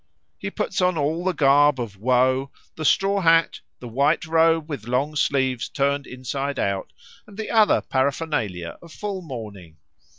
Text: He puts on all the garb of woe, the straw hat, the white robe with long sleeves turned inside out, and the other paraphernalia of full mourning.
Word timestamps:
He 0.39 0.49
puts 0.49 0.81
on 0.81 0.97
all 0.97 1.23
the 1.23 1.31
garb 1.31 1.79
of 1.79 1.95
woe, 1.95 2.49
the 2.75 2.83
straw 2.83 3.21
hat, 3.21 3.59
the 3.77 3.87
white 3.87 4.25
robe 4.25 4.67
with 4.67 4.87
long 4.87 5.15
sleeves 5.15 5.69
turned 5.69 6.07
inside 6.07 6.57
out, 6.57 6.91
and 7.27 7.37
the 7.37 7.51
other 7.51 7.81
paraphernalia 7.81 8.79
of 8.81 8.91
full 8.91 9.21
mourning. 9.21 9.77